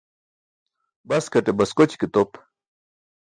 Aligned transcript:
Baskate 1.09 1.51
baskoći 1.59 1.99
ke 2.01 2.07
top. 2.13 2.29